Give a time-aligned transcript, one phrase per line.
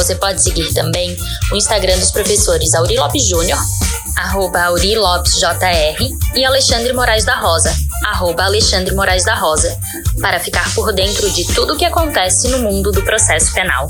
[0.00, 1.14] Você pode seguir também
[1.52, 3.58] o Instagram dos professores Auri Lopes Júnior,
[4.16, 6.02] arroba Auri Lopes JR,
[6.34, 7.70] e Alexandre Moraes da Rosa,
[8.06, 9.78] arroba Alexandre Moraes da Rosa,
[10.18, 13.88] para ficar por dentro de tudo o que acontece no mundo do processo penal.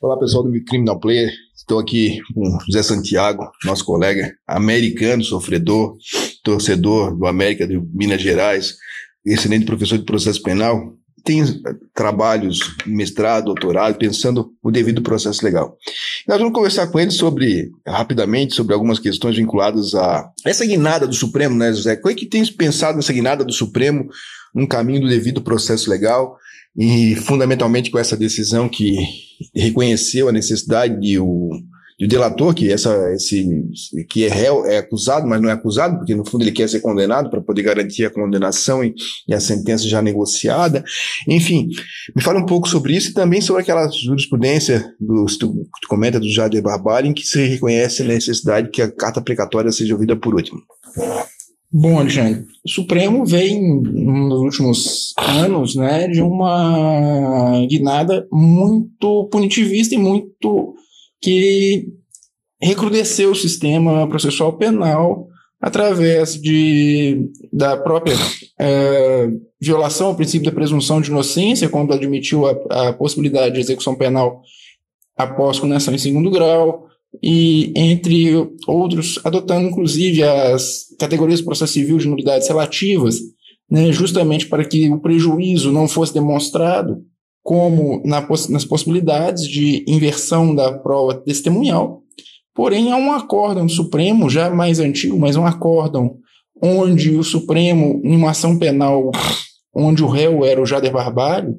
[0.00, 5.98] Olá pessoal do Criminal Player, estou aqui com José Santiago, nosso colega americano, sofredor,
[6.42, 8.78] torcedor do América de Minas Gerais,
[9.22, 11.42] excelente professor de processo penal, tem
[11.92, 15.76] trabalhos, mestrado, doutorado, pensando o devido processo legal.
[16.26, 21.14] Nós vamos conversar com ele sobre, rapidamente, sobre algumas questões vinculadas a essa guinada do
[21.14, 21.96] Supremo, né, José?
[21.96, 24.08] Como é que tem pensado nessa guinada do Supremo,
[24.54, 26.36] num caminho do devido processo legal,
[26.78, 28.96] e fundamentalmente com essa decisão que
[29.52, 31.50] reconheceu a necessidade de o
[31.98, 33.48] e o delator, que, essa, esse,
[34.10, 36.80] que é réu, é acusado, mas não é acusado, porque no fundo ele quer ser
[36.80, 38.94] condenado para poder garantir a condenação e,
[39.26, 40.84] e, a sentença já negociada.
[41.26, 41.68] Enfim,
[42.14, 46.30] me fala um pouco sobre isso e também sobre aquela jurisprudência do, tu comenta do
[46.30, 50.34] Jader Barbalho, em que se reconhece a necessidade que a carta precatória seja ouvida por
[50.34, 50.60] último.
[51.72, 59.98] Bom, Alexandre, o Supremo vem nos últimos anos né, de uma guinada muito punitivista e
[59.98, 60.74] muito
[61.20, 61.86] que
[62.60, 65.28] recrudesceu o sistema processual penal
[65.60, 68.14] através de, da própria
[68.58, 69.28] é,
[69.60, 74.42] violação ao princípio da presunção de inocência, quando admitiu a, a possibilidade de execução penal
[75.16, 76.86] após condenação em segundo grau,
[77.22, 78.32] e entre
[78.66, 83.16] outros, adotando inclusive as categorias do processo civil de nulidades relativas,
[83.70, 87.02] né, justamente para que o prejuízo não fosse demonstrado
[87.46, 92.02] como na, nas possibilidades de inversão da prova testemunhal.
[92.52, 96.16] Porém, há um acórdão do Supremo, já mais antigo, mas um acórdão
[96.60, 99.12] onde o Supremo, em uma ação penal
[99.72, 101.56] onde o réu era o Jader Barbalho,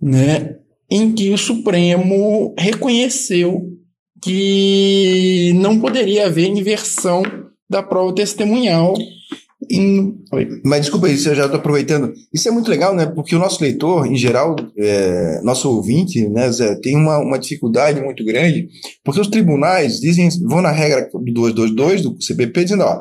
[0.00, 3.68] né, em que o Supremo reconheceu
[4.22, 7.24] que não poderia haver inversão
[7.68, 8.94] da prova testemunhal
[10.64, 12.12] mas desculpa isso, eu já estou aproveitando.
[12.34, 13.06] Isso é muito legal, né?
[13.06, 18.00] Porque o nosso leitor, em geral, é, nosso ouvinte, né, Zé, tem uma, uma dificuldade
[18.00, 18.68] muito grande,
[19.04, 23.00] porque os tribunais dizem, vão na regra do 222 do CPP, dizendo, ó,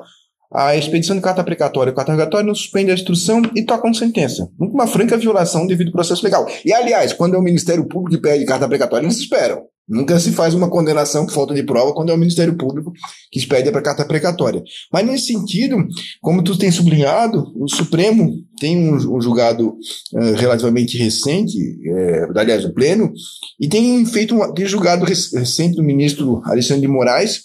[0.53, 4.47] a expedição de carta precatória e carta rogatória não suspende a instrução e tocam sentença.
[4.59, 6.47] Uma franca violação devido ao processo legal.
[6.65, 9.61] E, aliás, quando é o Ministério Público que pede carta precatória, eles esperam.
[9.89, 12.93] Nunca se faz uma condenação por falta de prova quando é o Ministério Público
[13.31, 14.63] que expede para carta precatória.
[14.93, 15.77] Mas nesse sentido,
[16.21, 19.69] como tu tem sublinhado, o Supremo tem um, um julgado
[20.13, 23.11] uh, relativamente recente, é, aliás, o Pleno,
[23.59, 27.41] e tem feito um tem julgado recente do ministro Alexandre de Moraes,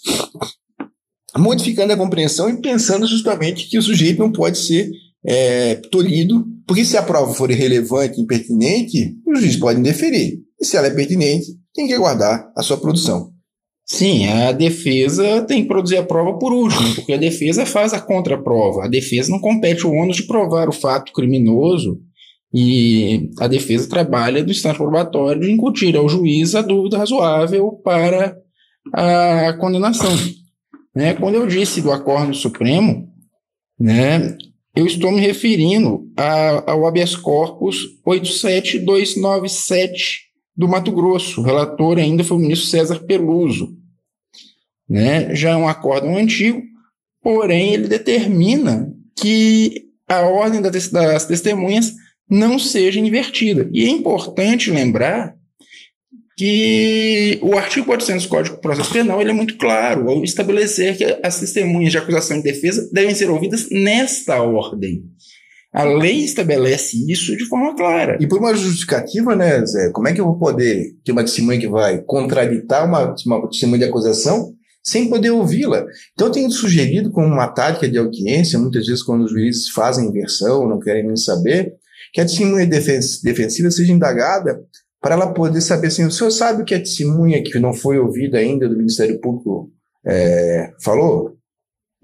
[1.37, 4.89] modificando a compreensão e pensando justamente que o sujeito não pode ser
[5.25, 10.39] é, tolhido, porque se a prova for irrelevante impertinente, o juiz pode indeferir.
[10.59, 13.31] E se ela é pertinente, tem que aguardar a sua produção.
[13.85, 18.01] Sim, a defesa tem que produzir a prova por último, porque a defesa faz a
[18.01, 18.85] contraprova.
[18.85, 21.99] A defesa não compete o ônus de provar o fato criminoso
[22.51, 28.35] e a defesa trabalha do instante probatório de incutir ao juiz a dúvida razoável para
[28.91, 30.09] a condenação.
[30.95, 31.13] Né?
[31.13, 33.07] Quando eu disse do acordo supremo,
[33.79, 34.35] né,
[34.75, 40.24] eu estou me referindo a, ao habeas corpus 87297
[40.55, 41.41] do Mato Grosso.
[41.41, 43.75] O relator ainda foi o ministro César Peluso.
[44.87, 45.33] Né?
[45.35, 46.61] Já é um acórdão antigo,
[47.21, 51.93] porém ele determina que a ordem das testemunhas
[52.29, 53.69] não seja invertida.
[53.73, 55.35] E é importante lembrar
[56.37, 60.97] que o artigo 400 do Código de Processo Penal ele é muito claro ao estabelecer
[60.97, 65.03] que as testemunhas de acusação e defesa devem ser ouvidas nesta ordem.
[65.75, 68.17] A lei estabelece isso de forma clara.
[68.21, 69.89] E por uma justificativa, né, Zé?
[69.91, 73.79] Como é que eu vou poder ter uma testemunha que vai contraditar uma, uma testemunha
[73.79, 75.85] de acusação sem poder ouvi-la?
[76.13, 80.07] Então, eu tenho sugerido como uma tática de audiência, muitas vezes quando os juízes fazem
[80.07, 81.73] inversão, não querem nem saber,
[82.13, 84.57] que a testemunha defensiva seja indagada
[85.01, 87.99] para ela poder saber assim, o senhor sabe o que a testemunha que não foi
[87.99, 89.69] ouvida ainda do Ministério Público
[90.07, 91.34] é, falou?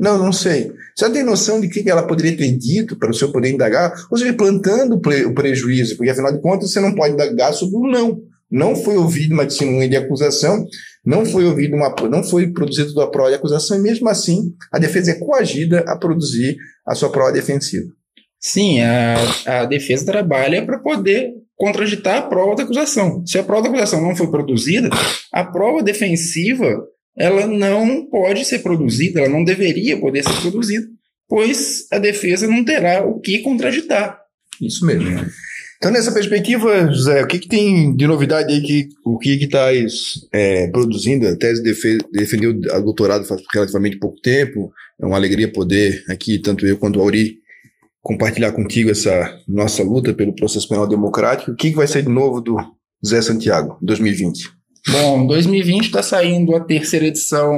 [0.01, 0.71] Não, não sei.
[0.95, 3.93] Você tem noção de que ela poderia ter dito para o senhor poder indagar?
[4.09, 7.91] Ou seja, plantando o prejuízo, porque afinal de contas você não pode indagar sobre o
[7.91, 8.19] não.
[8.49, 10.65] não foi ouvido uma testemunha de acusação,
[11.05, 14.79] não foi ouvido uma, não foi produzido uma prova de acusação, e mesmo assim a
[14.79, 17.85] defesa é coagida a produzir a sua prova defensiva.
[18.39, 23.23] Sim, a, a defesa trabalha para poder contraditar a prova da acusação.
[23.23, 24.89] Se a prova da acusação não foi produzida,
[25.31, 26.83] a prova defensiva
[27.21, 30.87] ela não pode ser produzida, ela não deveria poder ser produzida,
[31.29, 34.19] pois a defesa não terá o que contraditar.
[34.59, 35.07] Isso mesmo.
[35.77, 38.61] Então, nessa perspectiva, José, o que, que tem de novidade aí?
[38.61, 41.27] Que, o que estás é, produzindo?
[41.27, 44.71] A tese defe, defendeu a doutorado faz relativamente pouco tempo.
[44.99, 47.37] É uma alegria poder aqui, tanto eu quanto o Auri,
[48.01, 51.51] compartilhar contigo essa nossa luta pelo processo penal democrático.
[51.51, 52.57] O que, que vai ser de novo do
[53.05, 54.60] Zé Santiago, 2020?
[54.89, 57.57] Bom, 2020 está saindo a terceira edição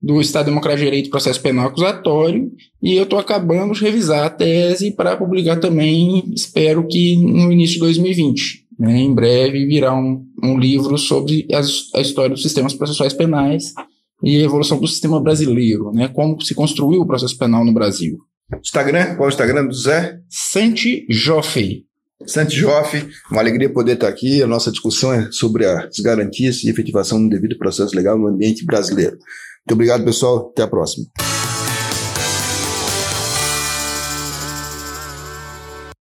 [0.00, 2.50] do Estado Democrático de Direito Processo Penal Acusatório,
[2.82, 7.74] e eu estou acabando de revisar a tese para publicar também, espero que no início
[7.74, 8.66] de 2020.
[8.78, 9.00] Né?
[9.00, 13.72] Em breve virá um, um livro sobre as, a história dos sistemas processuais penais
[14.22, 16.08] e a evolução do sistema brasileiro, né?
[16.08, 18.18] como se construiu o processo penal no Brasil.
[18.62, 20.20] Instagram, qual é o Instagram do Zé?
[20.28, 21.85] Santi Joffey.
[22.24, 24.42] Santi Joffey, uma alegria poder estar aqui.
[24.42, 28.64] A nossa discussão é sobre as garantias e efetivação do devido processo legal no ambiente
[28.64, 29.18] brasileiro.
[29.18, 30.50] Muito obrigado, pessoal.
[30.52, 31.06] Até a próxima.